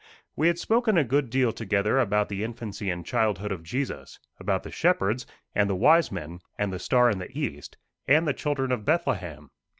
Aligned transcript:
We 0.35 0.47
had 0.47 0.57
spoken 0.57 0.97
a 0.97 1.03
good 1.03 1.29
deal 1.29 1.51
together 1.53 1.99
about 1.99 2.27
the 2.27 2.43
infancy 2.43 2.89
and 2.89 3.05
childhood 3.05 3.51
of 3.51 3.61
Jesus, 3.61 4.17
about 4.39 4.63
the 4.63 4.71
shepherds, 4.71 5.27
and 5.53 5.69
the 5.69 5.75
wise 5.75 6.11
men, 6.11 6.39
and 6.57 6.73
the 6.73 6.79
star 6.79 7.07
in 7.11 7.19
the 7.19 7.29
east, 7.37 7.77
and 8.07 8.27
the 8.27 8.33
children 8.33 8.71
of 8.71 8.83
Bethlehem. 8.83 9.51